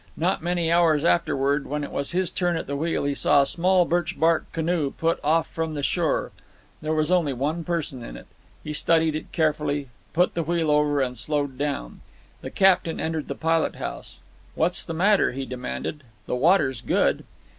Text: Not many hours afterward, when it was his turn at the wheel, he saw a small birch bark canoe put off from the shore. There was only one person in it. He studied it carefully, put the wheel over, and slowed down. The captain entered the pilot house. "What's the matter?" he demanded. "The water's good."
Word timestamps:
Not 0.17 0.41
many 0.41 0.71
hours 0.71 1.05
afterward, 1.05 1.67
when 1.67 1.83
it 1.83 1.91
was 1.91 2.09
his 2.11 2.31
turn 2.31 2.57
at 2.57 2.65
the 2.65 2.75
wheel, 2.75 3.03
he 3.03 3.13
saw 3.13 3.43
a 3.43 3.45
small 3.45 3.85
birch 3.85 4.19
bark 4.19 4.51
canoe 4.51 4.89
put 4.89 5.19
off 5.23 5.45
from 5.47 5.75
the 5.75 5.83
shore. 5.83 6.31
There 6.81 6.95
was 6.95 7.11
only 7.11 7.33
one 7.33 7.63
person 7.63 8.01
in 8.01 8.17
it. 8.17 8.25
He 8.63 8.73
studied 8.73 9.13
it 9.15 9.31
carefully, 9.31 9.89
put 10.11 10.33
the 10.33 10.41
wheel 10.41 10.71
over, 10.71 11.01
and 11.01 11.15
slowed 11.19 11.55
down. 11.55 12.01
The 12.41 12.49
captain 12.49 12.99
entered 12.99 13.27
the 13.27 13.35
pilot 13.35 13.75
house. 13.75 14.15
"What's 14.55 14.83
the 14.83 14.95
matter?" 14.95 15.33
he 15.33 15.45
demanded. 15.45 16.01
"The 16.25 16.35
water's 16.35 16.81
good." 16.81 17.23